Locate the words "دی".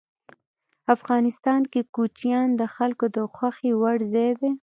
4.39-4.51